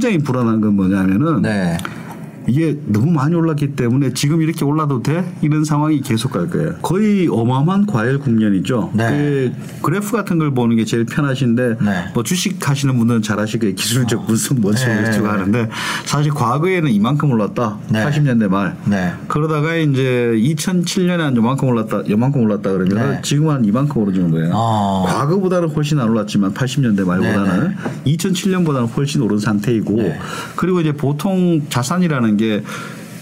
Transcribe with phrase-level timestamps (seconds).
[0.00, 1.76] 굉장히 불안한 건 뭐냐면은 네.
[2.46, 5.24] 이게 너무 많이 올랐기 때문에 지금 이렇게 올라도 돼?
[5.42, 6.74] 이런 상황이 계속 갈 거예요.
[6.82, 8.90] 거의 어마어마한 과열 국면이죠.
[8.94, 9.08] 네.
[9.08, 12.04] 그 그래프 같은 걸 보는 게 제일 편하신데 네.
[12.14, 13.74] 뭐 주식 하시는 분들은 잘 아실 거예요.
[13.74, 15.30] 기술적 무슨 뭐죠 네, 어쩌고 네.
[15.30, 15.68] 하는데
[16.04, 17.78] 사실 과거에는 이만큼 올랐다.
[17.90, 18.04] 네.
[18.04, 18.76] 80년대 말.
[18.86, 19.12] 네.
[19.28, 23.20] 그러다가 이제 2007년에 한 요만큼 올랐다, 요만큼 올랐다 그러면 네.
[23.22, 24.52] 지금 한 이만큼 오르는 거예요.
[24.54, 25.04] 아.
[25.06, 28.16] 과거보다는 훨씬 안 올랐지만 80년대 말보다는 네네.
[28.16, 30.18] 2007년보다는 훨씬 오른 상태이고 네.
[30.56, 32.62] 그리고 이제 보통 자산이라는 게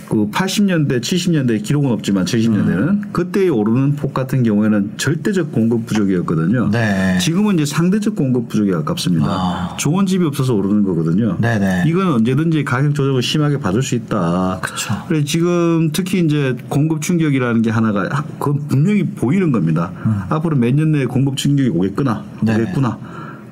[0.09, 3.03] 그 80년대, 70년대 기록은 없지만 70년대는 음.
[3.13, 6.71] 그때 오르는 폭 같은 경우에는 절대적 공급 부족이었거든요.
[6.71, 7.19] 네.
[7.21, 9.27] 지금은 이제 상대적 공급 부족에 가깝습니다.
[9.29, 9.77] 아.
[9.79, 11.37] 좋은 집이 없어서 오르는 거거든요.
[11.41, 11.85] 네네.
[11.87, 14.61] 이건 언제든지 가격 조정을 심하게 받을 수 있다.
[14.63, 14.95] 그쵸.
[15.09, 19.93] 그래 지금 특히 이제 공급 충격이라는 게 하나가 그 분명히 보이는 겁니다.
[20.31, 22.47] 앞으로 몇 년 내에 공급 충격이 오겠구나, 음.
[22.47, 22.55] 네.
[22.55, 22.99] 오겠구나.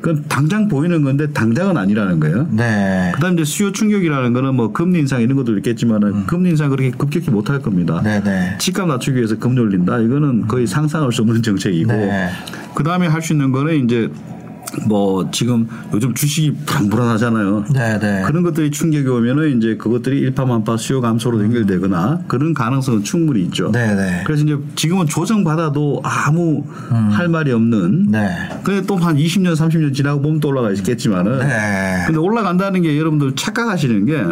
[0.06, 2.46] 그건 당장 보이는 건데 당장은 아니라는 거예요.
[2.52, 3.10] 네.
[3.16, 7.28] 그다음 이제 수요 충격이라는 거는 뭐 금리 인상 이런 것도 있겠지만은 금리 인상 그렇게 급격히
[7.32, 7.98] 못 할 겁니다.
[7.98, 8.04] 음.
[8.04, 8.58] 네네.
[8.58, 9.98] 집값 낮추기 위해서 금리 올린다.
[9.98, 12.30] 이거는 거의 상상할 수 없는 정책이고 네.
[12.76, 14.08] 그다음에 할 수 있는 거는 이제
[14.86, 17.66] 뭐 지금 요즘 주식이 불안불안하잖아요.
[17.72, 18.22] 네네.
[18.26, 23.70] 그런 것들이 충격이 오면은 이제 그것들이 일파만파 수요 감소로 연결되거나 그런 가능성은 충분히 있죠.
[23.72, 24.24] 네네.
[24.26, 28.10] 그래서 이제 지금은 조정 받아도 아무 할 말이 없는.
[28.10, 28.28] 네.
[28.62, 31.38] 근데 또 한 20년, 30년 지나고 보면 또 올라가 있겠지만은.
[31.38, 32.02] 네.
[32.06, 34.24] 근데 올라간다는 게 여러분들 착각하시는 게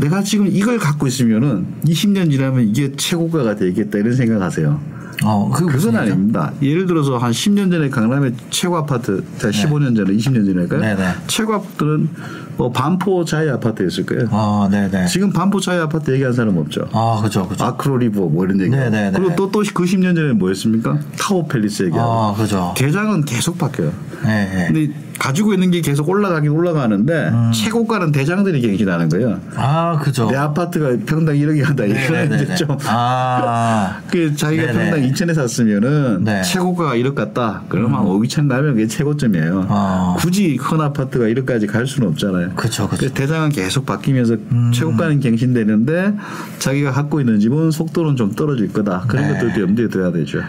[0.00, 4.80] 내가 지금 이걸 갖고 있으면은 20년 지나면 이게 최고가가 되겠다 이런 생각하세요.
[5.22, 5.96] 어, 그 그건?
[5.96, 6.52] 아닙니다.
[6.62, 10.80] 예를 들어서 한 10년 전에 강남의 최고 아파트, 자 15년 전에 20년 전에일까요?
[10.80, 11.08] 네네.
[11.26, 12.08] 최고 아파트는
[12.56, 14.28] 뭐 반포 자이 아파트였을 거예요.
[14.30, 15.06] 아, 네네.
[15.06, 16.88] 지금 반포 자이 아파트 얘기하는 사람 없죠.
[16.92, 17.64] 아, 그죠, 그죠.
[17.64, 18.70] 아크로리버 뭐 이런 얘기.
[18.70, 19.12] 네네네.
[19.18, 20.98] 그리고 또 또 그 10년 전에 뭐였습니까?
[21.18, 22.10] 타워 팰리스 얘기하고.
[22.12, 22.74] 아, 그죠.
[22.76, 23.92] 대장은 계속 바뀌어요.
[24.24, 24.50] 네.
[24.54, 24.66] 네.
[24.66, 27.52] 근데 가지고 있는 게 계속 올라가긴 올라가는데 음.
[27.52, 29.40] 최고가는 대장들이 갱신하는 거예요.
[29.56, 30.28] 아, 그죠.
[30.30, 31.84] 내 아파트가 평당 1억이 한다.
[31.84, 32.34] 이거는.
[32.42, 34.00] 이제 좀 아.
[34.10, 34.90] 그 자기가 네네.
[34.90, 36.38] 평당 2천에 샀으면은 네.
[36.38, 36.42] 음.
[36.42, 37.62] 최고가가 1억 같다.
[37.68, 39.66] 그러면 한 5, 2천 가면 그게 최고점이에요.
[39.68, 40.16] 아.
[40.18, 42.50] 굳이 큰 아파트가 1억까지 갈 수는 없잖아요.
[42.56, 42.88] 그쵸.
[42.88, 44.72] 그래서 대장은 계속 바뀌면서 음.
[44.74, 46.14] 최고가는 갱신되는데
[46.58, 49.04] 자기가 갖고 있는 집은 속도는 좀 떨어질 거다.
[49.08, 49.32] 그런 네.
[49.34, 50.40] 것들도 염두에 둬야 되죠.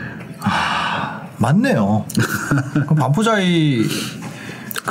[1.38, 2.06] 맞네요.
[2.74, 3.84] 그럼 반포자이.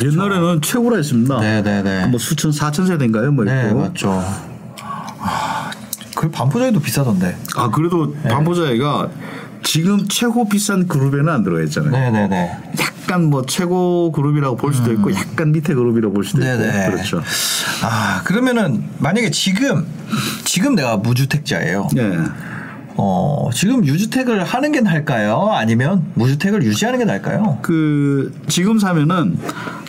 [0.02, 1.40] 옛날에는 최고라 했습니다.
[1.40, 2.06] 네네네.
[2.06, 3.32] 뭐 수천, 사천 세대인가요?
[3.32, 3.80] 뭐 네, 있고.
[3.80, 4.24] 맞죠.
[5.20, 5.70] 아,
[6.14, 7.36] 그 반포자이도 비싸던데.
[7.56, 8.28] 아 그래도 네.
[8.28, 9.08] 반포자이가
[9.62, 11.90] 지금 최고 비싼 그룹에는 안 들어가 있잖아요.
[11.90, 12.56] 네네네.
[12.80, 16.58] 약간 뭐 최고 그룹이라고 볼 수도 있고 약간 밑에 그룹이라고 볼 수도 있고 음.
[16.60, 16.90] 네네.
[16.90, 17.22] 그렇죠.
[17.82, 19.86] 아, 그러면은 만약에 지금,
[20.44, 21.88] 지금 내가 무주택자예요.
[21.94, 22.18] 네.
[22.96, 25.48] 어, 지금 유주택을 하는 게 나을까요?
[25.52, 27.58] 아니면 무주택을 유지하는 게 나을까요?
[27.62, 29.36] 그 지금 사면은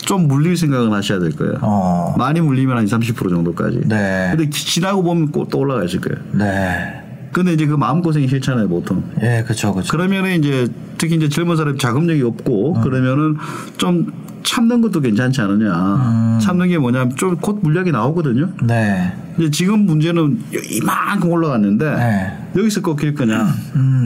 [0.06, 1.56] 좀 물릴 생각은 하셔야 될 거예요.
[1.62, 2.16] 어.
[2.18, 3.82] 많이 물리면 한 20, 30% 정도까지.
[3.86, 4.28] 네.
[4.32, 6.20] 근데 기- 지나고 보면 꼭또 올라가 있을 거예요.
[6.34, 7.02] 네.
[7.32, 9.04] 근데 이제 그 마음 고생이 싫잖아요, 보통.
[9.22, 9.92] 예, 그쵸, 그쵸.
[9.92, 10.68] 그러면은 이제
[10.98, 13.36] 특히 이제 젊은 사람이 자금력이 없고 그러면은
[13.78, 14.12] 좀
[14.44, 16.40] 참는 것도 괜찮지 않느냐.
[16.42, 18.50] 참는 게 뭐냐면 좀 곧 물량이 나오거든요.
[18.64, 19.14] 네.
[19.36, 20.40] 근데 지금 문제는
[20.72, 22.38] 이만큼 올라갔는데 네.
[22.56, 23.46] 여기서 꺾일 거냐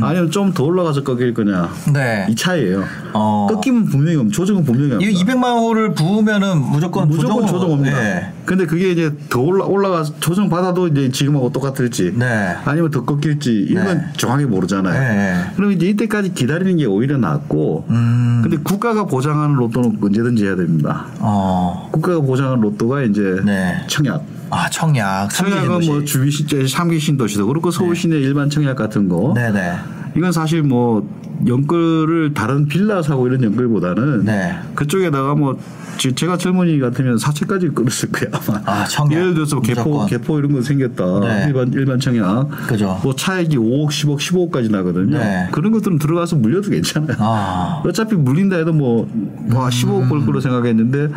[0.02, 2.26] 아니면 좀 더 올라가서 꺾일 거냐 네.
[2.28, 2.84] 이 차이예요.
[3.14, 3.46] 어.
[3.52, 4.36] 꺾이면 분명히 옵니다.
[4.36, 5.12] 조정은 분명히 옵니다.
[5.34, 8.04] 200만 호를 부으면은 무조건 무조건 조정 옵니다.
[8.04, 8.32] 예.
[8.46, 12.56] 근데 그게 이제 더 올라 올라가서 조정 받아도 이제 지금하고 똑같을지 네.
[12.66, 14.04] 아니면 더 꺾일지 이런 건 네.
[14.18, 15.00] 정확히 모르잖아요.
[15.00, 15.52] 네.
[15.56, 18.40] 그럼 이제 이때까지 기다리는 게 오히려 낫고 음.
[18.42, 21.06] 근데 국가가 보장하는 로또는 언제든지 해야 됩니다.
[21.20, 21.90] 어.
[21.92, 23.84] 국가가 보장하는 로또가 이제 네.
[23.88, 24.24] 청약.
[24.50, 25.30] 아, 청약.
[25.30, 26.06] 청약은 뭐 신도시.
[26.06, 29.34] 주위 시 삼기 신도시도 그렇고 서울 시내 일반 청약 같은 거.
[29.36, 29.76] 네네.
[30.16, 31.08] 이건 사실 뭐
[31.48, 34.58] 연끌을 다른 빌라 사고 이런 연끌보다는 네.
[34.76, 35.58] 그쪽에다가 뭐
[35.98, 38.62] 지- 제가 젊은이 같으면 사채까지 끌었을 거야 아마.
[38.66, 39.12] 아, 청약.
[39.14, 40.08] 예를 들어서 개포 무조건.
[40.08, 41.20] 개포 이런 거 생겼다.
[41.22, 41.44] 네.
[41.48, 42.50] 일반 일반 청약.
[42.68, 43.00] 그죠.
[43.04, 45.18] 뭐 차액이 5억, 10억, 15억까지 나거든요.
[45.18, 45.48] 네.
[45.52, 47.18] 그런 것들은 들어가서 물려도 괜찮아요.
[47.20, 47.82] 아.
[47.86, 49.10] 어차피 물린다 해도 뭐,
[49.54, 51.10] 와, 15억 벌 거로 생각했는데,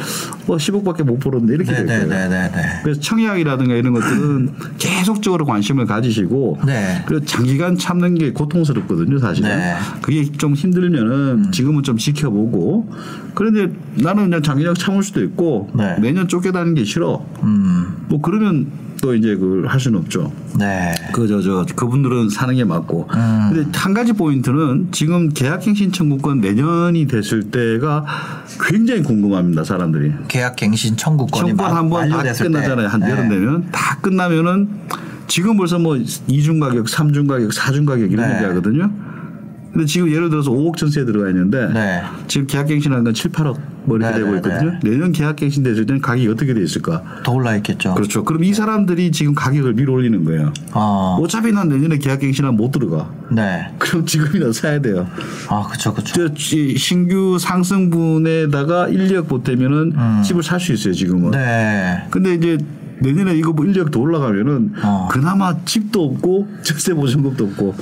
[0.46, 2.06] 뭐 10억밖에 못 벌었는데 이렇게 될 거예요.
[2.08, 2.81] 네네네네.
[2.82, 7.02] 그래서 청약 이라든가 이런 것들은 계속적으로 관심을 가지시고 네.
[7.06, 9.50] 그리고 장기간 참는 게 고통스럽거든요, 사실은.
[9.50, 9.74] 네.
[10.00, 12.90] 그게 좀 힘들면은 지금은 좀 지켜보고
[13.34, 15.96] 그런데 나는 그냥 장기적 참을 수도 있고 네.
[16.00, 17.24] 내년 쫓겨다니는 게 싫어.
[17.42, 18.06] 음.
[18.08, 18.66] 뭐 그러면
[19.02, 20.32] 또 이제 그걸 할 수는 없죠.
[20.56, 20.94] 네.
[21.12, 23.08] 그 저 저 그분들은 사는 게 맞고.
[23.12, 23.50] 음.
[23.52, 28.06] 근데 한 가지 포인트는 지금 계약갱신 청구권 내년이 됐을 때가
[28.64, 30.12] 굉장히 궁금합니다 사람들이.
[30.28, 32.87] 계약갱신 청구권이 청구권 마- 한번 다 끝나잖아요.
[32.87, 33.10] 한 때.
[33.10, 33.34] 여름 네.
[33.34, 34.69] 되면 다 끝나면은
[35.26, 35.96] 지금 벌써 뭐
[36.28, 38.37] 이중 가격, 삼중 가격, 사중 가격 이런 네.
[38.37, 38.88] 얘기 하거든요.
[39.72, 42.02] 근데 지금 예를 들어서 5억 전세에 들어가 있는데 네.
[42.28, 44.78] 지금 계약갱신하는 건 7, 8억 뭐 이렇게 네, 되고 네, 있거든요.
[44.82, 47.02] 내년 계약갱신 됐을 때는 가격이 어떻게 돼 있을까?
[47.24, 47.94] 더 올라 있겠죠.
[47.94, 48.22] 그렇죠.
[48.22, 50.52] 그럼 이 사람들이 지금 가격을 밀어 올리는 거예요.
[50.74, 51.19] 어.
[51.20, 53.10] 어차피 난 내년에 계약갱신하면 못 들어가.
[53.30, 53.66] 네.
[53.78, 55.08] 그럼 지금이라도 사야 돼요.
[55.48, 55.66] 아.
[55.78, 55.94] 저
[56.34, 61.28] 지- 신규 상승분에다가 1, 2억 보태면은 집을 살 수 있어요, 지금은.
[61.28, 61.30] 음.
[61.32, 62.04] 네.
[62.10, 62.58] 근데 이제
[63.00, 65.09] 내년에 이거 뭐 1, 2억 더 올라가면은 어.
[65.11, 67.75] 그나마 집도 없고 전세 보증금도 없고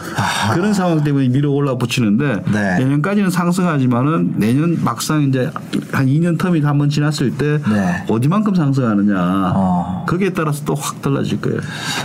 [0.55, 2.79] 그런 상황 때문에 밀어 올라 붙이는데 네.
[2.79, 5.51] 내년까지는 상승하지만은 내년 막상 이제
[5.93, 8.05] 한 2년 텀이 한번 지났을 때 네.
[8.09, 9.15] 어디만큼 상승하느냐
[9.55, 10.05] 어.
[10.09, 11.61] 거기에 따라서 또 확 달라질 거예요.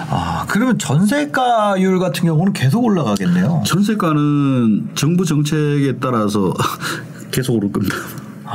[0.10, 3.64] 아, 그러면 전세가율 같은 경우는 계속 올라가겠네요.
[3.66, 6.54] 전세가는 정부 정책에 따라서
[7.32, 7.96] 계속 오를 겁니다.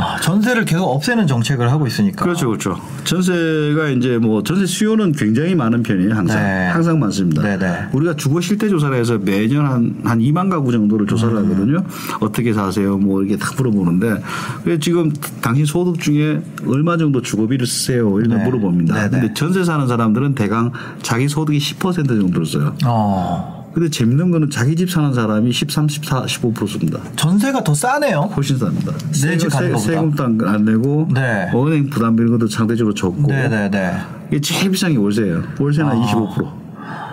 [0.01, 2.25] 아, 전세를 계속 없애는 정책을 하고 있으니까.
[2.25, 2.81] 그렇죠, 그렇죠.
[3.05, 6.43] 전세가 이제 뭐 전세 수요는 굉장히 많은 편이에요, 항상.
[6.43, 6.69] 네.
[6.69, 7.43] 항상 많습니다.
[7.43, 7.87] 네, 네.
[7.93, 11.45] 우리가 주거 실태 조사를 해서 매년 한, 한 2만 가구 정도를 조사를 음.
[11.45, 11.85] 하거든요.
[12.21, 12.97] 어떻게 사세요?
[12.97, 14.23] 뭐 이렇게 다 물어보는데
[14.65, 15.13] 왜 지금
[15.43, 18.19] 당신 소득 중에 얼마 정도 주거비를 쓰세요?
[18.19, 18.45] 이런 거 네.
[18.45, 18.95] 물어봅니다.
[18.95, 19.11] 네, 네.
[19.11, 22.75] 근데 전세 사는 사람들은 대강 자기 소득이 10% 정도를 써요.
[22.87, 23.60] 어.
[23.73, 26.99] 근데 재밌는 거는 자기 집 사는 사람이 13, 14, 15% 씁니다.
[27.15, 28.31] 전세가 더 싸네요.
[28.35, 28.93] 훨씬 쌉니다.
[29.25, 29.87] 내집 가는 것보다.
[29.93, 31.49] 세금도 안- 안 내고 네.
[31.55, 33.93] 은행 부담 이런 것도 상대적으로 적고 네네네.
[34.31, 35.43] 이게 제일 비싼 게 월세예요.
[35.61, 36.49] 월세는 한 25%.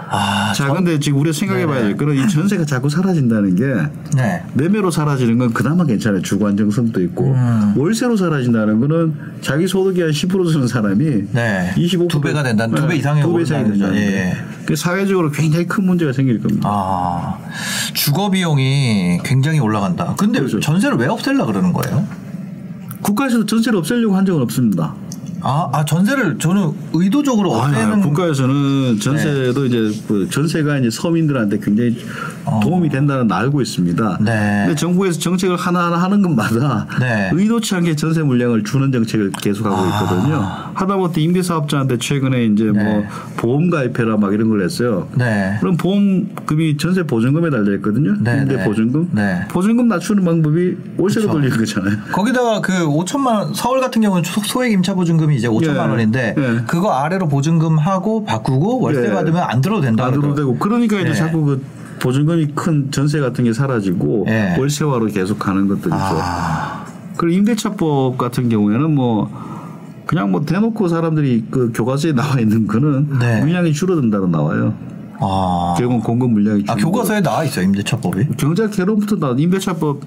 [0.10, 3.66] 아, 자, 근데 지금 우리가 생각해 봐야 될 거는 이 전세가 자꾸 사라진다는 게
[4.16, 4.44] 네.
[4.54, 6.22] 매매로 사라지는 건 그나마 괜찮아요.
[6.22, 7.74] 주거 안정성도 있고 음.
[7.76, 11.74] 월세로 사라진다는 거는 자기 소득이 한 10% 쓰는 사람이 네.
[11.76, 12.10] 25%.
[12.10, 13.94] 두 배가 된다는, 두배 이상이 두배 이상이 오른다는 거죠.
[13.94, 14.38] 된다는 예.
[14.66, 16.70] 그 사회적으로 굉장히 큰 문제가 생길 겁니다.
[16.72, 17.38] 아,
[17.94, 20.16] 주거 비용이 굉장히 올라간다.
[20.18, 20.60] 근데 그렇죠.
[20.60, 22.06] 전세를 왜 없앨라 그러는 거예요?
[23.02, 24.94] 국가에서 전세를 없애려고 한 적은 없습니다.
[25.42, 31.98] 아, 아 전세를 저는 의도적으로 없애는 국가에서는 전세도 이제 그 전세가 이제 서민들한테 굉장히
[32.64, 34.18] 도움이 된다는 걸 알고 있습니다.
[34.22, 34.64] 네.
[34.66, 37.30] 근데 정부에서 정책을 하나하나 하는 것마다 네.
[37.34, 40.48] 의도치 않게 전세 물량을 주는 정책을 계속하고 있거든요.
[40.74, 42.72] 하다못해 임대사업자한테 최근에 이제 아.
[42.72, 42.84] 네.
[42.84, 43.04] 뭐
[43.38, 45.08] 보험 가입해라 막 이런 걸 했어요.
[45.16, 45.58] 네.
[45.60, 48.16] 그럼 보험금이 전세 보증금에 달려 있거든요.
[48.22, 48.64] 네, 임대 네.
[48.66, 49.10] 보증금.
[49.12, 49.42] 네.
[49.50, 51.34] 보증금 낮추는 방법이 월세로 그쵸.
[51.34, 51.98] 돌리는 거잖아요.
[52.12, 55.90] 거기다가 그 5천만 원 서울 같은 경우는 소- 소액 임차 보증금 이 이제 5천만 예.
[55.90, 56.64] 원인데 예.
[56.68, 59.12] 그거 아래로 보증금 하고 바꾸고 월세 예.
[59.14, 60.06] 받으면 안 들어도 된다.
[60.06, 61.14] 안 들어도 되고 그러니까 이제 네.
[61.16, 61.64] 자꾸 그
[62.00, 64.56] 보증금이 큰 전세 같은 게 사라지고 예.
[64.58, 65.96] 월세화로 계속 가는 것들이죠.
[65.96, 66.86] 아,
[67.18, 69.30] 그리고 임대차법 같은 경우에는 뭐
[70.06, 73.42] 그냥 뭐 대놓고 사람들이 그 교과서에 나와 있는 거는 네.
[73.42, 74.74] 물량이 줄어든다고 나와요.
[75.20, 78.28] 아, 결국은 공급 물량이 아 줄고 교과서에 나와 있어요 임대차법이.
[78.38, 80.02] 경제학 개론부터 나 임대차법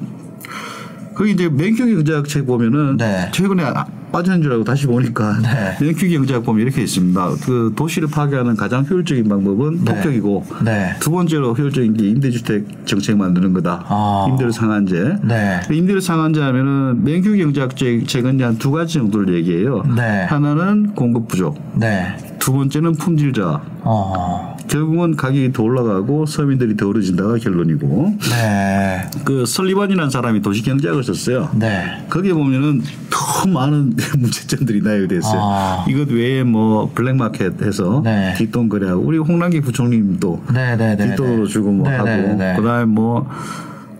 [1.14, 3.28] 거기 이제 맹큐기 경제학 책 보면은 네.
[3.32, 5.76] 최근에 아- 빠지는 줄 알고 다시 보니까 네.
[5.84, 7.30] 맹큐기 경제학 보면 이렇게 있습니다.
[7.44, 9.94] 그 도시를 파괴하는 가장 효율적인 방법은 네.
[9.94, 10.94] 폭격이고 네.
[11.00, 13.84] 두 번째로 효율적인 게 임대주택 정책 만드는 거다.
[13.88, 14.26] 아.
[14.28, 15.16] 임대료 상한제.
[15.22, 15.60] 네.
[15.70, 19.82] 임대료 상한제 하면은 맹큐 경제학 책은 한 두 가지 정도를 얘기해요.
[19.96, 20.24] 네.
[20.24, 22.14] 하나는 공급 부족, 네.
[22.38, 23.62] 두 번째는 품질자.
[23.82, 24.56] 어.
[24.70, 29.02] 결국은 가격이 더 올라가고 서민들이 더 어려진다가 결론이고 네.
[29.24, 31.50] 그 설리반이라는 사람이 도시 경제학을 썼어요.
[31.56, 32.06] 네.
[32.08, 35.40] 거기에 보면은 더 많은 문제점들이 나열됐어요.
[35.42, 35.84] 아.
[35.88, 38.34] 이것 외에 뭐 블랙마켓에서 네.
[38.38, 41.08] 뒷돈 거래하고 우리 홍남기 부총님도 네, 네, 네.
[41.08, 42.56] 뒷돈으로 주고 뭐 네, 하고 네, 네.
[42.56, 43.28] 그다음에 뭐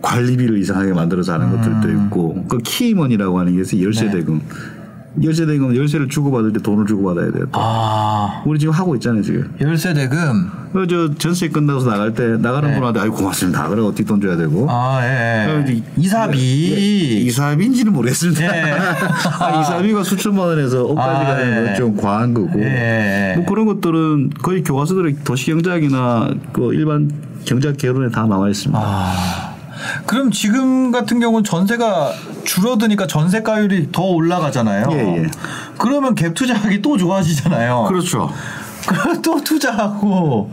[0.01, 2.05] 관리비를 이상하게 만들어서 하는 것들도 음.
[2.05, 3.83] 있고 그 키머니라고 하는 게 있어요.
[3.83, 4.11] 열쇠 네.
[4.11, 4.41] 대금.
[5.23, 7.45] 열쇠 대금 열쇠를 주고 받을 때 돈을 주고 받아야 돼요.
[7.51, 9.53] 아, 우리 지금 하고 있잖아요 지금.
[9.59, 10.49] 열세 대금.
[10.71, 12.75] 그저 전세 끝나서 나갈 때 나가는 네.
[12.75, 13.67] 분한테 아이 고맙습니다.
[13.67, 14.67] 그래 뒷돈 줘야 되고.
[14.69, 15.65] 아, 예.
[15.67, 15.83] 예.
[15.97, 17.25] 이사비.
[17.27, 18.43] 이사비인지는 모르겠습니다.
[18.43, 18.71] 예.
[19.39, 21.65] 아, 이사비가 수천만 원에서 억까지 아, 가는 예.
[21.67, 22.61] 건좀 과한 거고.
[22.61, 23.33] 예.
[23.35, 27.11] 뭐 그런 것들은 거의 교과서들의 도시 경제학이나 그 일반
[27.43, 28.81] 경제학 개론에 다 나와 있습니다.
[28.81, 29.50] 아.
[30.05, 32.11] 그럼 지금 같은 경우는 전세가
[32.43, 34.87] 줄어드니까 전세가율이 더 올라가잖아요.
[34.91, 35.31] 예, 예.
[35.77, 37.85] 그러면 갭 투자하기 또 좋아지잖아요.
[37.87, 38.31] 그렇죠.
[38.87, 40.51] 그럼 또 투자하고.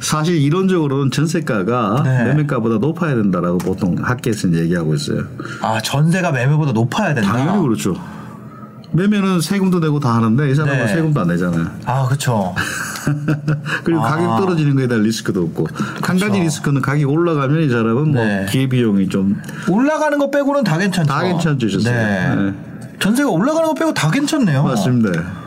[0.00, 2.24] 사실 이론적으로는 전세가가 네.
[2.24, 5.22] 매매가보다 높아야 된다라고 보통 학계에서는 얘기하고 있어요.
[5.62, 7.32] 아, 전세가 매매보다 높아야 된다.
[7.32, 7.94] 당연히 그렇죠.
[8.92, 10.94] 매매는 세금도 내고 다 하는데 이 사람은 네.
[10.94, 11.66] 세금도 안 내잖아요.
[11.86, 12.54] 아, 그렇죠.
[13.84, 14.10] 그리고 아.
[14.10, 15.66] 가격 떨어지는 거에 대한 리스크도 없고
[16.02, 18.36] 한 가지 리스크는 가격이 올라가면 이 사람은 네.
[18.40, 21.12] 뭐 기회비용이 좀다 올라가는 거 빼고는 다 괜찮죠.
[21.20, 22.54] 괜찮죠, 셨어요 네.
[22.98, 24.64] 전세가 올라가는 거 빼고 다 괜찮네요.
[24.64, 25.43] 맞습니다.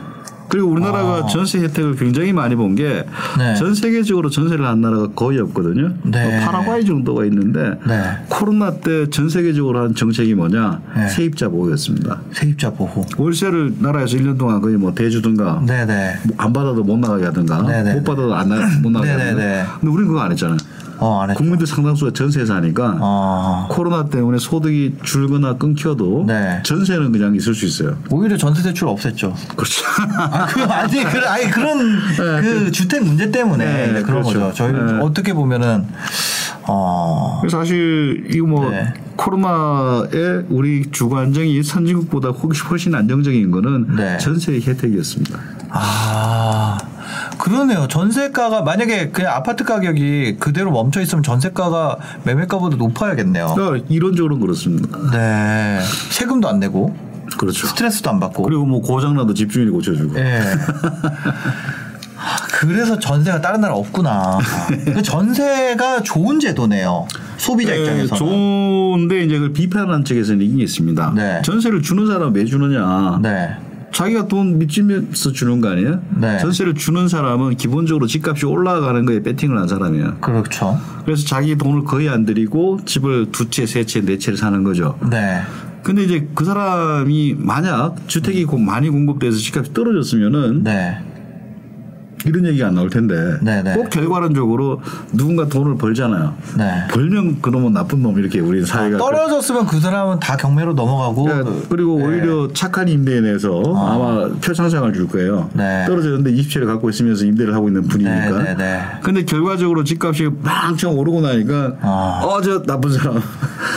[0.48, 3.04] 그리고 우리나라가 전세 혜택을 굉장히 많이 본 게전
[3.38, 3.74] 네.
[3.74, 5.92] 세계적으로 전세를 한 나라가 거의 없거든요.
[6.04, 6.24] 네.
[6.38, 8.02] 뭐 파라과이 정도가 있는데 네.
[8.28, 11.08] 코로나 때 전 세계적으로 한 정책이 뭐냐 네.
[11.08, 12.20] 세입자 보호였습니다.
[12.32, 13.04] 세입자 보호.
[13.16, 16.14] 월세를 나라에서 1년 동안 거의 뭐 대주든가 네네.
[16.36, 17.62] 뭐안 받아도 못 나가게 하든가.
[17.94, 19.10] 못 받아도 안 나, 못 나가게.
[19.12, 19.34] 하든가
[19.80, 20.56] 근데 우리는 그거 안 했잖아요.
[21.00, 21.26] 어.
[21.36, 23.68] 국민들 상당수가 전세 사니까 어.
[23.70, 26.60] 코로나 때문에 소득이 줄거나 끊겨도 네.
[26.64, 27.96] 전세는 그냥 있을 수 있어요.
[28.10, 29.34] 오히려 전세 대출 없앴죠.
[29.56, 29.84] 그렇죠.
[30.18, 34.40] 아, 그 아니 그 아니 그런 그 주택 문제 때문에 네, 이제 그런 그렇죠.
[34.40, 34.52] 거죠.
[34.54, 34.98] 저희 네.
[35.00, 35.86] 어떻게 보면은
[36.66, 38.92] 어 사실 이거 뭐 네.
[39.16, 44.18] 코로나에 우리 주거 안정이 선진국보다 혹시 훨씬 안정적인 거는 네.
[44.18, 45.38] 전세의 혜택이었습니다.
[45.70, 46.78] 아
[47.48, 47.88] 그러네요.
[47.88, 53.54] 전세가가 만약에 그냥 아파트 가격이 그대로 멈춰 있으면 전세가가 매매가보다 높아야겠네요.
[53.54, 54.88] 그러니까 이론적으로는 그렇습니다.
[55.12, 56.94] 네 세금도 안 내고
[57.36, 57.66] 그렇죠.
[57.66, 58.42] 스트레스도 안 받고.
[58.42, 60.18] 그리고 뭐 고장나도 집주인이 고쳐주고.
[60.18, 60.40] 예.
[62.52, 64.38] 그래서 전세가 다른 나라 없구나.
[64.86, 67.06] 그 전세가 좋은 제도네요.
[67.36, 68.16] 소비자 네, 입장에서.
[68.16, 71.12] 좋은데 이제 그걸 비판하는 측에서는 이게 있습니다.
[71.14, 71.42] 네.
[71.42, 73.20] 전세를 주는 사람 왜 주느냐?
[73.22, 73.56] 네.
[73.98, 76.00] 자기가 돈 밑지면서 주는 거 아니에요?
[76.20, 76.38] 네.
[76.38, 80.18] 전세를 주는 사람은 기본적으로 집값이 올라가는 거에 베팅을 한 사람이에요.
[80.20, 80.78] 그렇죠.
[81.04, 84.96] 그래서 자기 돈을 거의 안 들이고 집을 두 채, 세 채, 네 채를 사는 거죠.
[85.10, 85.40] 네.
[85.82, 90.96] 근데 이제 그 사람이 만약 주택이 고- 많이 공급돼서 집값이 떨어졌으면은 네.
[92.24, 93.74] 이런 얘기가 안 나올 텐데 네, 네.
[93.74, 94.80] 꼭 결과론적으로
[95.12, 96.34] 누군가 돈을 벌잖아요.
[96.56, 96.84] 네.
[96.90, 101.98] 벌면 그놈은 나쁜 놈 이렇게 우리 사회가 떨어졌으면 그 사람은 다 경매로 넘어가고 그러니까 그리고
[101.98, 102.04] 네.
[102.04, 105.50] 오히려 착한 임대에 내서 아마 표창장을 줄 거예요.
[105.52, 105.84] 네.
[105.86, 108.38] 떨어졌는데 20채를 갖고 있으면서 임대를 하고 있는 분이니까.
[108.38, 108.82] 네, 네, 네.
[109.02, 112.20] 근데 결과적으로 집값이 빵청 오르고 나니까 아.
[112.24, 113.22] 어저 나쁜 사람.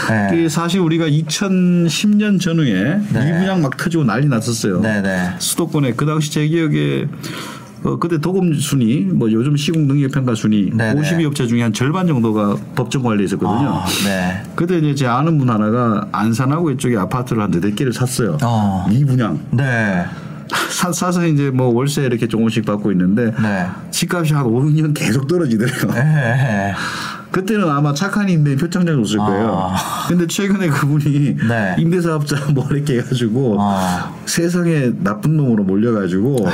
[0.10, 0.28] 네.
[0.32, 3.30] 그게 사실 우리가 2010년 전후에 네.
[3.30, 4.80] 이분양 막 터지고 난리 났었어요.
[4.82, 5.30] 네, 네.
[5.38, 7.08] 수도권에 그 당시 제 기억에
[7.84, 11.02] 어, 그때 도금 순위, 뭐 요즘 시공 능력 평가 순위 네, 네.
[11.02, 13.70] 52업체 중에 한 절반 정도가 법정 관리에 있었거든요.
[13.70, 14.44] 아, 네.
[14.56, 18.38] 그때 이제 제 아는 분 하나가 안산하고 이쪽에 아파트를 한 네댓 개를 샀어요.
[18.44, 18.86] 어.
[18.90, 19.40] 미분양.
[19.52, 20.06] 네.
[20.70, 23.68] 사, 사서 이제 뭐 월세 이렇게 조금씩 받고 있는데 네.
[23.90, 25.92] 집값이 한 5, 6년 계속 떨어지더래요.
[25.94, 26.74] 네.
[27.32, 29.72] 그때는 아마 착한 임대 표창장 줬을 거예요.
[29.74, 30.08] 아.
[30.10, 31.76] 근데 최근에 그분이 네.
[31.80, 34.14] 임대사업자 뭐 이렇게 해가지고 아.
[34.26, 36.48] 세상에 나쁜 놈으로 몰려가지고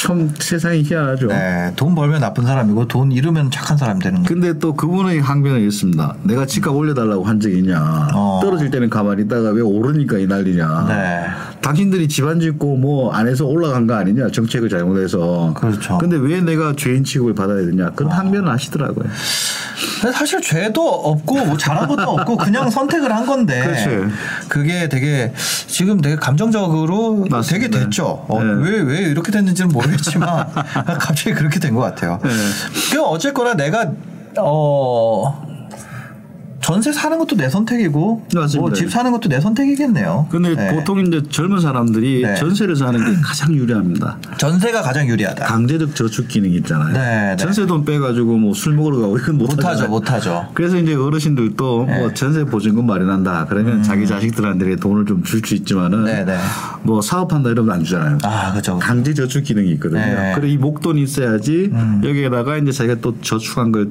[0.00, 1.26] 참 세상이 희한하죠.
[1.26, 1.72] 네.
[1.76, 4.28] 돈 벌면 나쁜 사람이고 돈 잃으면 착한 사람 되는 거.
[4.28, 6.14] 근데 또 그분의 항변은 있습니다.
[6.22, 8.08] 내가 집값 올려달라고 한 적이 있냐.
[8.14, 8.40] 어.
[8.42, 10.86] 떨어질 때는 가만히 있다가 왜 오르니까 이 난리냐.
[10.88, 11.26] 네.
[11.62, 14.28] 당신들이 집안 짓고 뭐 안에서 올라간 거 아니냐.
[14.30, 15.52] 정책을 잘못해서.
[15.54, 15.98] 그렇죠.
[15.98, 17.90] 근데 왜 내가 죄인 취급을 받아야 되냐.
[17.90, 19.06] 그런 항변을 하시더라고요.
[20.00, 24.14] 근데 사실 죄도 없고 뭐 잘한 것도 없고 그냥 선택을 한 건데 그렇지.
[24.48, 25.32] 그게 되게
[25.66, 27.42] 지금 되게 감정적으로 맞습니다.
[27.42, 28.24] 되게 됐죠.
[28.28, 28.52] 어, 네.
[28.70, 30.46] 왜, 왜 이렇게 됐는지는 모르겠지만
[30.98, 32.18] 갑자기 그렇게 된 것 같아요.
[32.22, 32.30] 네.
[32.92, 33.92] 그 어쨌거나 내가
[34.38, 35.49] 어
[36.70, 38.60] 전세 사는 것도 내 선택이고 맞습니다.
[38.60, 40.28] 뭐집 사는 것도 내 선택이겠네요.
[40.30, 40.72] 근데 네.
[40.72, 42.36] 보통 이제 젊은 사람들이 네.
[42.36, 44.18] 전세를 사는 게 가장 유리합니다.
[44.38, 45.46] 전세가 가장 유리하다.
[45.46, 46.92] 강제적 저축 기능이 있잖아요.
[46.92, 47.36] 네, 네.
[47.36, 49.88] 전세 돈 빼가지고 뭐 술 먹으러 가고 이건 못 못하죠.
[49.88, 50.48] 못하죠.
[50.54, 51.94] 그래서 이제 어르신들도 네.
[51.94, 51.98] 음.
[52.00, 53.46] 뭐 전세 보증금 마련한다.
[53.48, 56.36] 그러면 자기 자식들한테 돈을 좀 줄 수 있지만은 네, 네.
[56.82, 58.18] 뭐 사업한다 이러면 안 주잖아요.
[58.22, 58.78] 아, 그죠.
[58.78, 60.00] 강제 저축 기능이 있거든요.
[60.00, 60.14] 네.
[60.14, 60.32] 음.
[60.36, 61.72] 그래 이 목돈이 있어야지
[62.04, 63.90] 여기에다가 이제 자기가 또 저축한 걸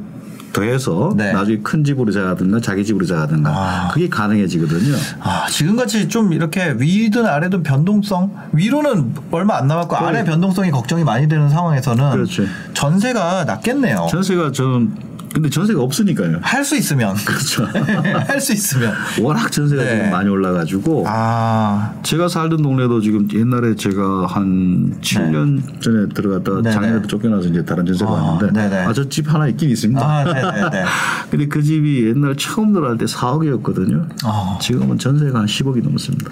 [0.54, 1.32] 더해서 네.
[1.32, 3.88] 나중에 큰 집으로 자든가 자기 집으로 자든가 아.
[3.94, 4.96] 그게 가능해지거든요.
[5.22, 11.28] 아, 지금같이 좀 이렇게 위든 아래든 변동성 위로는 얼마 안 남았고 아래 변동성이 걱정이 많이
[11.28, 12.44] 되는 상황에서는 그렇죠.
[12.74, 14.08] 전세가 낫겠네요.
[14.10, 16.40] 전세가 저는 근데 전세가 없으니까요.
[16.42, 17.66] 할 수 있으면 그렇죠.
[18.28, 19.90] 할 수 있으면 워낙 전세가 네.
[19.98, 26.74] 지금 많이 올라가지고 아 제가 살던 동네도 지금 옛날에 제가 한 7년 전에 들어갔다가 네네.
[26.74, 28.86] 작년에 쫓겨나서 이제 다른 전세가 아, 왔는데 네네.
[28.86, 30.02] 아 저 집 하나 있긴 있습니다.
[30.04, 30.84] 아, 네네네.
[31.30, 34.08] 근데 그 집이 옛날 처음 들어갈 때 4억이었거든요.
[34.24, 34.58] 아.
[34.62, 36.32] 지금은 전세가 한 10억이 넘습니다.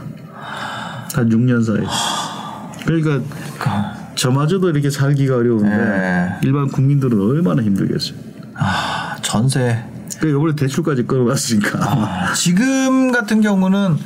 [1.15, 1.85] 한 6년 사이.
[2.85, 3.21] 그러니까
[4.15, 6.29] 저마저도 이렇게 살기가 어려운데 네.
[6.43, 8.17] 일반 국민들은 얼마나 힘들겠어요.
[8.57, 9.83] 아, 전세
[10.19, 13.97] 그 이번에 대출까지 끌어놨으니까 아, 지금 같은 경우는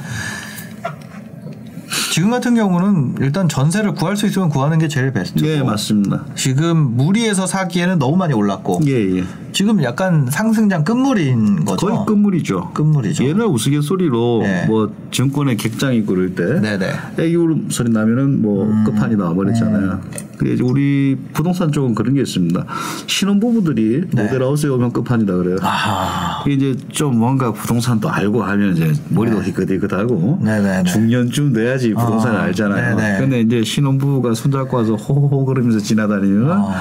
[2.12, 6.25] 지금 같은 경우는 일단 전세를 구할 수 있으면 구하는 게 제일 베스트고 예 맞습니다.
[6.36, 9.24] 지금 무리해서 사기에는 너무 많이 올랐고 예 예.
[9.53, 11.88] 지금 약간 상승장 끝물인 거죠.
[11.88, 12.72] 거의 끝물이죠.
[12.74, 13.24] 끝물이죠.
[13.24, 14.65] 옛날 우스갯소리로 네.
[14.67, 16.91] 뭐 증권에 객장이 그럴 때 네네.
[17.17, 18.84] 애기 울음 소리 나면은 뭐 음.
[18.84, 20.01] 끝판이 나와버렸잖아요.
[20.41, 22.65] 그게 이제 우리 부동산 쪽은 그런 게 있습니다.
[23.05, 25.55] 신혼부부들이 모델하우스에 오면 끝판이다 그래요.
[25.57, 25.62] 네.
[25.67, 26.43] 아.
[26.50, 30.83] 이제 좀 뭔가 부동산도 알고 하면 이제 머리도 희끗희끗하고 네네네.
[30.86, 32.41] 중년쯤 돼야지 부동산을 어.
[32.45, 32.95] 알잖아요.
[32.95, 33.19] 네네.
[33.19, 36.74] 근데 이제 신혼부부가 손잡고 와서 호호호 그러면서 지나다니면 어.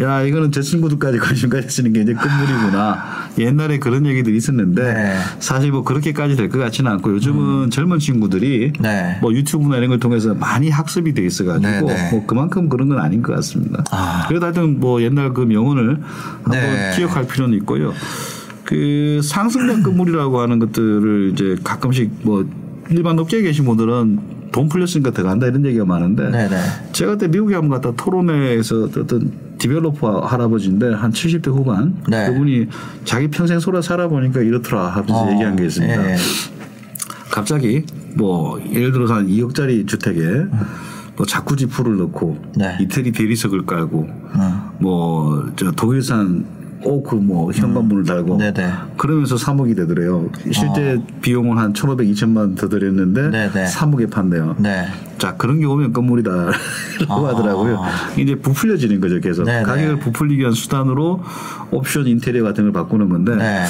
[0.00, 3.24] 야 이거는 제 친구들까지 관심 가지시는 게 이제 끝물이구나.
[3.38, 5.16] 옛날에 그런 얘기들이 있었는데 네.
[5.38, 8.82] 사실 뭐 그렇게까지 될 것 같지는 않고 요즘은 젊은 친구들이 음.
[8.82, 9.18] 네.
[9.20, 11.86] 뭐 유튜브나 이런 걸 통해서 많이 학습이 돼 있어가지고.
[12.10, 13.84] 뭐 그만큼 그런 건 아닌 것 같습니다.
[13.90, 14.24] 아.
[14.28, 16.00] 그래도 하여튼 뭐 옛날 그 명언을
[16.42, 16.92] 한번 네.
[16.96, 17.92] 기억할 필요는 있고요.
[18.64, 22.48] 그 상승된 건물이라고 하는 것들을 이제 가끔씩 뭐
[22.90, 24.18] 일반 업계에 계신 분들은
[24.52, 26.56] 돈 풀렸으니까 들어간다 이런 얘기가 많은데 네네.
[26.92, 32.28] 제가 그때 미국에 한번 갔다 토론회에서 어떤 디벨로퍼 할아버지인데 한 70대 후반 네.
[32.28, 32.68] 그분이
[33.04, 36.10] 자기 평생 소라 살아보니까 이렇더라 하면서 어, 얘기한 게 있습니다.
[36.10, 36.16] 예.
[37.30, 37.84] 갑자기
[38.14, 40.20] 뭐 예를 들어서 한 2억짜리 주택에
[41.16, 42.76] 뭐 자쿠지 풀을 넣고 네.
[42.80, 44.60] 이태리 대리석을 깔고 음.
[44.78, 46.44] 뭐저 독일산
[46.82, 48.72] 오크 뭐 현관문을 달고 네네.
[48.98, 50.28] 그러면서 3억이 되더래요.
[50.52, 53.30] 실제 비용은 한 1,500, 2천만 원더 들였는데 어.
[53.30, 53.64] 네네.
[53.66, 54.56] 3억에 판대요.
[54.58, 54.86] 네.
[55.18, 56.52] 자 그런 게 오면 건물이다라고
[57.08, 57.28] 아.
[57.28, 57.82] 하더라고요.
[58.16, 59.20] 이제 부풀려지는 거죠.
[59.20, 59.62] 계속 네네.
[59.62, 61.22] 가격을 부풀리기 위한 수단으로
[61.70, 63.64] 옵션 인테리어 같은 걸 바꾸는 건데 네.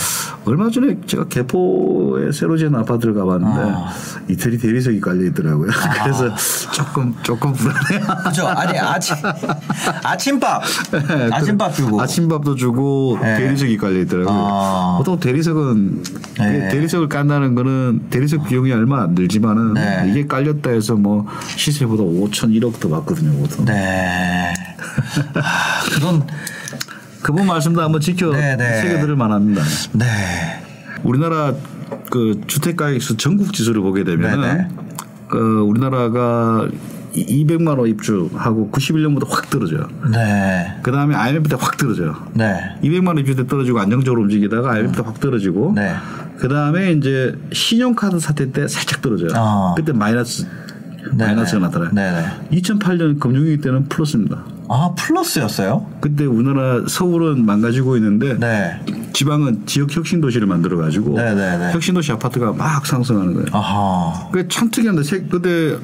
[0.45, 3.89] 얼마 전에 제가 개포에 새로 지은 아파트를 가봤는데 아.
[4.29, 5.71] 이태리 대리석이 깔려 있더라고요.
[6.03, 6.35] 그래서
[6.73, 8.01] 조금 조금 불안해요.
[8.25, 8.47] 그죠.
[8.49, 9.17] 아니 아침
[10.03, 10.63] 아침밥
[11.33, 13.37] 아침밥 주고 네, 아침밥도 주고 네.
[13.39, 14.37] 대리석이 깔려 있더라고요.
[14.37, 14.95] 아.
[14.99, 16.03] 보통 대리석은
[16.39, 16.69] 네.
[16.69, 20.07] 대리석을 깐다는 거는 대리석 비용이 얼마 안 들지만은 네.
[20.11, 23.37] 이게 깔렸다 해서 뭐 시세보다 5천 1억 더 받거든요.
[23.39, 23.65] 보통.
[23.65, 24.53] 네.
[25.35, 26.27] 아, 그런
[27.23, 28.81] 그분 말씀도 한번 지켜 네, 네.
[28.83, 29.63] 새겨들을 만합니다.
[29.93, 30.05] 네.
[31.03, 31.55] 우리나라
[32.11, 34.69] 그 주택 가격수 전국 지수를 보게 되면은 네네.
[35.29, 36.69] 그 우리나라가
[37.15, 39.89] 200만 원 입주하고 91년부터 확 떨어져요.
[40.11, 40.75] 네.
[40.83, 42.15] 그 다음에 IMF 때 확 떨어져요.
[42.35, 42.57] 네.
[42.83, 45.95] 200만 원 입주 때 떨어지고 안정적으로 움직이다가 IMF 때확 떨어지고 네.
[46.39, 49.31] 그 다음에 이제 신용카드 사태 때 살짝 떨어져요.
[49.37, 49.75] 어.
[49.77, 50.47] 그때 마이너스
[51.13, 51.25] 네네.
[51.35, 51.91] 마이너스가.
[51.93, 52.25] 네네.
[52.53, 54.45] 2008년 금융위기 때는 플러스입니다.
[54.69, 55.87] 아 플러스였어요?
[56.01, 58.81] 그때 우리나라 서울은 망가지고 있는데 네.
[59.13, 61.73] 지방은 지역 혁신 도시를 만들어 가지고 네네네.
[61.73, 63.47] 혁신 도시 아파트가 막 상승하는 거예요.
[63.53, 64.29] 아하.
[64.31, 65.77] 그게 참 특이한데 세- 그때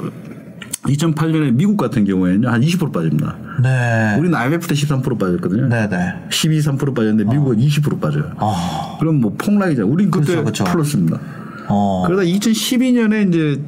[0.85, 3.37] 2008년에 미국 같은 경우에는 한 20% 빠집니다.
[3.63, 4.17] 네.
[4.19, 5.69] 우리는 IMF 때 13% 빠졌거든요.
[5.69, 6.15] 네네.
[6.31, 8.33] 12, 3% 빠졌는데 미국은 20% 빠져요.
[8.39, 8.97] 아.
[8.99, 9.87] 그럼 뭐 폭락이잖아.
[9.87, 10.65] 우린 그때 그렇죠, 그렇죠.
[10.65, 11.21] 플러스입니다.
[11.69, 12.05] 어.
[12.07, 13.61] 그러다 2012년에 이제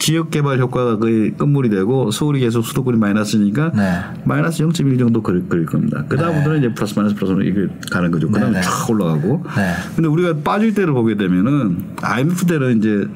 [0.00, 4.00] 지역 개발 효과가 거의 끝물이 되고 서울이 계속 수도권이 마이너스니까 네.
[4.24, 6.02] 마이너스 0.1 정도 그릴, 그릴 겁니다.
[6.08, 8.28] 그 다음부터는 이제 플러스 마이너스 플러스로 이게 가는 거죠.
[8.28, 8.62] 그 다음에 네, 네.
[8.62, 9.44] 쫙 올라가고.
[9.56, 9.74] 네.
[9.94, 13.06] 근데 우리가 빠질 때를 보게 되면은 IMF 때는 이제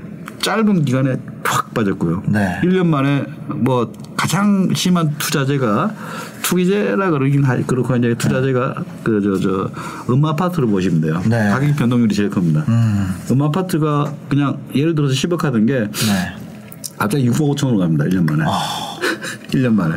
[0.43, 2.23] 짧은 기간에 확 빠졌고요.
[2.29, 2.61] 네.
[2.63, 5.95] 1년 만에 뭐 가장 심한 투자재가
[6.43, 9.71] 투기재라 그러긴 하 그렇고 이제 투자재가 그저저
[10.11, 11.23] 음 아파트를 보시면 돼요.
[11.31, 11.49] 네.
[11.49, 12.65] 가격 변동률이 제일 큽니다.
[12.69, 13.15] 음.
[13.31, 16.44] 음 아파트가 그냥 예를 들어서 10억 하던 게 네.
[17.05, 18.05] 갑자기 6억 5천으로 갑니다.
[18.05, 18.45] 1년 만에.
[18.47, 18.99] 아.
[19.53, 19.97] 1년 만에.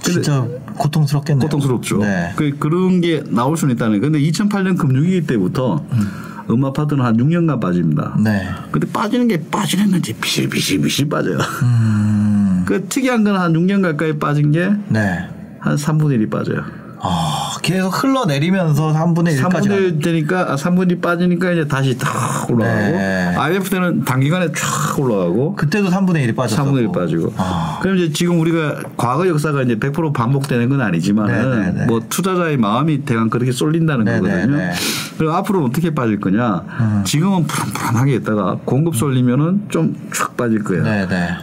[0.00, 0.46] 진짜
[0.78, 1.42] 고통스럽겠네요.
[1.42, 1.98] 고통스럽죠.
[1.98, 2.32] 네.
[2.36, 4.00] 그, 그런 게 나올 수는 있다는.
[4.00, 6.64] 근데 2008년 금융위기 때부터 음.
[6.64, 8.16] 아파트는 한 6년간 빠집니다.
[8.24, 8.48] 네.
[8.70, 11.38] 근데 빠지는 게 빠지는지 비실비실비실 빠져요.
[11.62, 12.62] 음.
[12.64, 15.28] 그 특이한 건 한 6년 가까이 빠진 게한 네.
[15.62, 16.64] 3분의 1이 빠져요.
[17.00, 22.50] 아, 계속 흘러내리면서 3분의 1까지 3분의 1 되니까 아, 3분의 1 빠지니까 이제 다시 탁
[22.50, 23.34] 올라가고 네.
[23.36, 26.70] IMF 때는 단기간에 쫙 올라가고 그때도 3분의 1이 빠졌고.
[26.70, 27.32] 3분의 1 빠지고.
[27.36, 27.78] 아.
[27.82, 31.86] 그럼 이제 지금 우리가 과거 역사가 이제 100% 반복되는 건 아니지만은 네네네.
[31.86, 34.04] 뭐 투자자의 마음이 대강 그렇게 쏠린다는.
[34.04, 34.70] 거거든요.
[35.16, 36.62] 그리고 앞으로 어떻게 빠질 거냐.
[36.80, 37.02] 음.
[37.04, 40.84] 지금은 불안불안하게 있다가 공급 쏠리면은 좀쫙 빠질 거예요.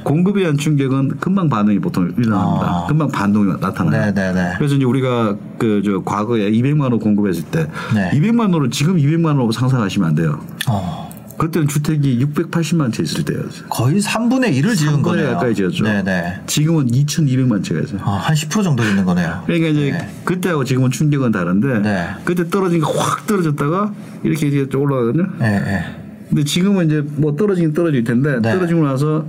[0.03, 2.65] 공급에 의한 충격은 금방 반응이 보통 일어납니다.
[2.65, 2.85] 아.
[2.87, 4.11] 금방 반동이 나타나요.
[4.13, 4.55] 네네네.
[4.57, 8.11] 그래서 이제 우리가 그 저 과거에 200만 원 공급했을 때 네.
[8.13, 10.39] 200만 원을 지금 200만 원으로 상상하시면 안 돼요.
[10.67, 11.05] 어.
[11.37, 13.67] 그때는 주택이 680만 채 있을 때였어요.
[13.67, 15.31] 거의 3분의 1을 지은 3분의 거네요.
[15.33, 15.83] 가까이 지었죠.
[15.83, 16.41] 네네.
[16.47, 17.99] 지금은 2,200만 채가 있어요.
[18.03, 19.43] 아, 한10% 정도 있는 거네요.
[19.45, 20.09] 그러니까 이제 네.
[20.23, 22.07] 그때하고 지금은 충격은 다른데 네.
[22.23, 25.27] 그때 떨어지니까 확 떨어졌다가 이렇게 이제 좀 올라가거든요.
[25.41, 25.85] 예, 예.
[26.29, 28.53] 근데 지금은 이제 뭐 떨어지긴 떨어질 텐데 네.
[28.53, 29.25] 떨어지고 나서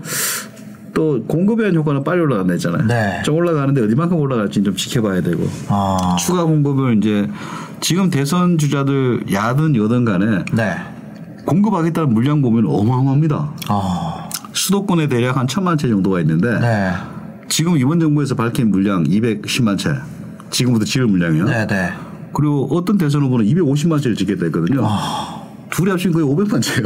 [0.96, 2.86] 또 공급에 대한 효과는 빨리 올라간다 했잖아요.
[2.86, 3.20] 네.
[3.22, 6.16] 좀 올라가는데 어디만큼 올라갈지 좀 지켜봐야 되고 아.
[6.18, 7.28] 추가 공급을 이제
[7.82, 10.74] 지금 대선 주자들 야든 여든 간에 네.
[11.44, 13.52] 공급하겠다는 물량 보면 어마어마합니다.
[13.68, 14.30] 아.
[14.54, 16.92] 수도권에 대략 한 천만 채 정도가 있는데 네.
[17.50, 19.90] 지금 이번 정부에서 밝힌 물량 210만 채.
[20.48, 21.44] 지금부터 지을 물량이요.
[21.44, 21.92] 네, 네.
[22.32, 24.80] 그리고 어떤 대선 후보는 250만 채를 짓겠다 했거든요.
[24.82, 25.42] 아.
[25.68, 26.84] 둘이 합치면 거의 500만 채예요.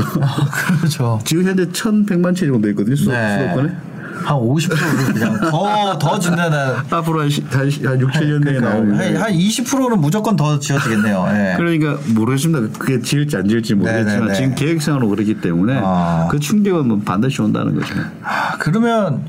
[0.79, 1.21] 그렇죠.
[1.25, 2.97] 지금 현재 1,100만 채 정도 있거든요.
[2.97, 3.39] 수, 네.
[3.39, 3.90] 수도권에.
[4.25, 6.77] 한 50%를 그냥 더, 더 준다는.
[6.91, 9.15] 앞으로 한, 시- 한, 시- 한 6, 7년 내에 나오는데.
[9.17, 11.27] 한, 한 20%는 무조건 더 지어지겠네요.
[11.31, 11.55] 예.
[11.57, 12.79] 그러니까 모르겠습니다.
[12.79, 14.35] 그게 지을지 안 지을지 모르겠지만 네네네.
[14.35, 16.29] 지금 계획상으로 그렇기 때문에 아.
[16.31, 17.95] 그 충격은 뭐 반드시 온다는 거죠.
[18.23, 19.25] 아, 그러면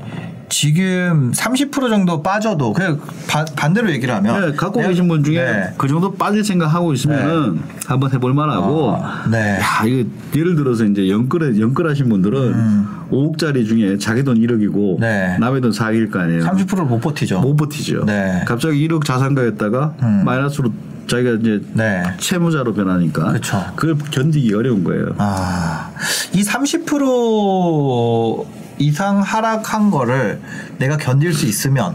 [0.52, 5.74] 지금 30% 정도 빠져도 그 바- 반대로 얘기를 하면 네, 갖고 계신 분 중에 네.
[5.78, 9.58] 그 정도 빠질 생각하고 있으면은 한번 해볼 만하고 아, 네.
[9.58, 15.00] 야, 이거 예를 들어서 이제 연끌에 연끌하신 분들은 5억짜리 중에 자기 돈 1억이고 음.
[15.00, 15.38] 네.
[15.40, 16.42] 남의 돈 4억일 거 아니에요.
[16.44, 17.40] 30%를 못 버티죠.
[17.40, 18.04] 못 버티죠.
[18.04, 18.44] 네.
[18.46, 19.94] 갑자기 1억 자산가였다가
[20.26, 20.70] 마이너스로
[21.06, 22.02] 자기가 이제 네.
[22.18, 23.64] 채무자로 변하니까 그쵸.
[23.74, 25.14] 그걸 견디기 어려운 거예요.
[25.16, 25.92] 아,
[26.34, 28.44] 이 30%
[28.82, 30.40] 이상 하락한 거를
[30.78, 31.94] 내가 견딜 수 있으면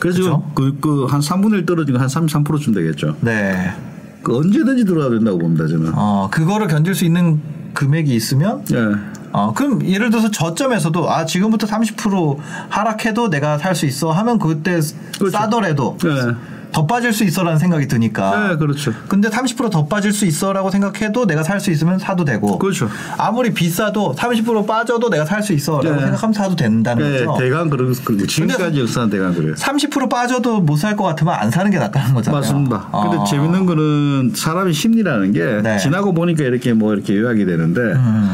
[0.00, 0.42] 그래서?
[0.54, 3.16] 그한 3분의 1 떨어지면 한 33%쯤 되겠죠.
[3.20, 3.72] 네.
[4.22, 5.92] 그 언제든지 들어와야 된다고 봅니다 저는.
[5.94, 7.40] 어, 그거를 견딜 수 있는
[7.74, 8.78] 금액이 있으면 예.
[9.32, 12.38] 어, 그럼 예를 들어서 저점에서도 아, 지금부터 30%
[12.68, 14.80] 하락해도 내가 살 수 있어 하면 그때
[15.18, 15.30] 그렇죠.
[15.30, 16.08] 싸더라도 네.
[16.72, 18.48] 더 빠질 수 있어라는 생각이 드니까.
[18.50, 18.92] 네, 그렇죠.
[19.08, 22.58] 근데 30%더 빠질 수 있어라고 생각해도 내가 살 수 있으면 사도 되고.
[22.58, 22.88] 그렇죠.
[23.16, 26.00] 아무리 비싸도 30% 빠져도 내가 살 수 있어라고 네.
[26.02, 27.38] 생각하면 사도 된다는 네, 거죠.
[27.42, 29.54] 대강 그런 그리고 지금까지 역사는 대강 그래요.
[29.54, 32.40] 30% 빠져도 못 살 것 같으면 안 사는 게 낫다는 거잖아요.
[32.40, 32.88] 맞습니다.
[32.92, 33.10] 어.
[33.10, 35.78] 근데 재밌는 거는 사람의 심리라는 게 네.
[35.78, 38.30] 지나고 보니까 이렇게 뭐 이렇게 요약이 되는데 음.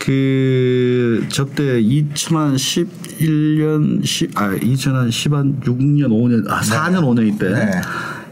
[0.00, 2.88] 그 적대 2010
[3.20, 7.70] 2001년 10, 아 2010한 6년 5년 아 4년 5년 이때 네.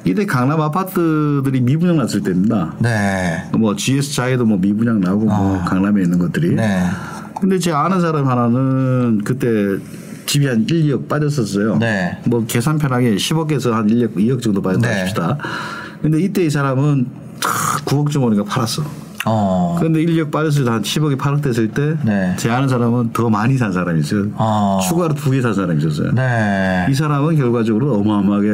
[0.04, 2.74] 이때 강남 아파트들이 미분양 났을 때입니다.
[2.80, 3.44] 네.
[3.52, 5.38] 뭐 GS 자에도 뭐 미분양 나오고 뭐 아.
[5.38, 6.54] 뭐 강남에 있는 것들이.
[6.54, 6.84] 네.
[7.40, 9.46] 근데 제 아는 사람 하나는 그때
[10.26, 11.78] 집이 한 1억 빠졌었어요.
[11.78, 12.18] 네.
[12.24, 15.06] 뭐 계산 편하게 10억에서 한 1억, 2억 정도 빠졌다 네.
[15.06, 15.38] 싶다.
[16.00, 17.06] 근데 이때 이 사람은
[17.84, 18.82] 9억 주머니가 팔았어.
[19.24, 19.76] 어.
[19.78, 22.34] 그런데 1억 빠졌을 때 한 10억이 8억 됐을 때, 네.
[22.36, 24.26] 제 아는 사람은 더 많이 산 사람이 있어요.
[24.34, 24.80] 어.
[24.88, 26.12] 추가로 두 개 산 사람이 있었어요.
[26.12, 26.86] 네.
[26.90, 28.48] 이 사람은 결과적으로 어마어마하게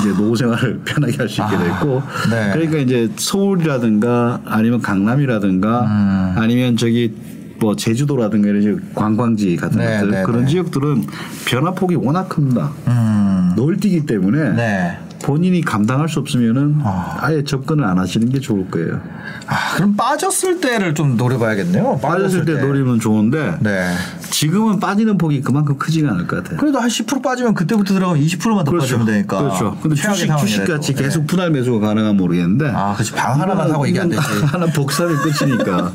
[0.00, 2.50] 이제 노후 생활을 편하게 할 수 있게 아, 됐고, 네.
[2.52, 6.34] 그러니까 이제 서울이라든가 아니면 강남이라든가 음.
[6.38, 7.14] 아니면 저기
[7.60, 10.48] 뭐 제주도라든가 이런 관광지 같은 네, 것들 네, 그런 네.
[10.50, 11.06] 지역들은
[11.46, 12.70] 변화폭이 워낙 큽니다.
[12.86, 13.52] 음.
[13.56, 14.98] 넓뛰기 때문에 네.
[15.28, 16.76] 본인이 감당할 수 없으면은
[17.18, 18.98] 아예 접근을 안 하시는 게 좋을 거예요.
[19.46, 21.98] 아, 그럼 빠졌을 때를 좀 노려봐야겠네요.
[22.00, 23.92] 빠졌을 때 노리면 좋은데 네.
[24.30, 26.58] 지금은 빠지는 폭이 그만큼 크지가 않을 것 같아요.
[26.58, 29.38] 그래도 한 10% 빠지면 그때부터 들어가면 20%만 더 빠지면 되니까.
[29.38, 29.76] 그렇죠.
[29.82, 30.46] 근데 주식, 상황이라도.
[30.46, 31.02] 주식 같이 네.
[31.02, 32.72] 계속 분할 매수가 가능한 모르겠는데.
[32.74, 33.12] 아, 그렇지.
[33.12, 34.22] 방 하나만 사고 이게 안 되지.
[34.46, 35.92] 하나 복사면 끝이니까.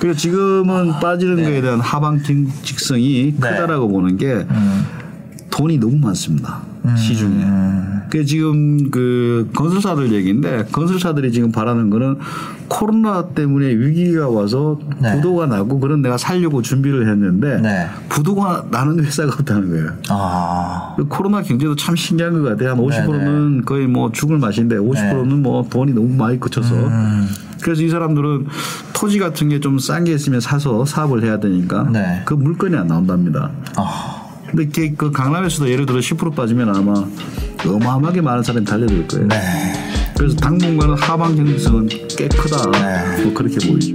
[0.00, 2.20] 그리고 지금은 빠지는 거에 대한 하방
[2.64, 3.50] 직성이 네.
[3.50, 4.44] 크다라고 보는 게
[5.54, 6.62] 돈이 너무 많습니다.
[6.84, 6.96] 음.
[6.96, 7.46] 시중에.
[8.10, 12.16] 그 지금 그 건설사들 얘기인데 건설사들이 지금 바라는 거는
[12.66, 15.14] 코로나 때문에 위기가 와서 네.
[15.14, 17.86] 부도가 나고 그런 내가 살려고 준비를 했는데 네.
[18.08, 19.90] 부도가 나는 회사가 없다는 거예요.
[20.10, 20.94] 아.
[20.96, 22.70] 그 코로나 경제도 참 신기한 것 같아요.
[22.70, 26.74] 한 50%는 거의 뭐 죽을 맛인데 50%는 뭐 돈이 너무 많이 그쳐서.
[26.74, 27.28] 음.
[27.62, 28.46] 그래서 이 사람들은
[28.92, 32.22] 토지 같은 게 좀 싼 게 있으면 사서 사업을 해야 되니까 네.
[32.24, 33.50] 그 물건이 안 나온답니다.
[33.76, 34.13] 아.
[34.54, 36.94] 근데 그- 그 강남에서도 예를 들어 10% 빠지면 아마
[37.66, 39.26] 어마어마하게 많은 사람이 달려들 거예요.
[39.26, 39.36] 네.
[40.16, 42.70] 그래서 당분간은 하방 경직성은 꽤 크다.
[42.70, 43.22] 네.
[43.24, 43.94] 뭐 그렇게 보이죠.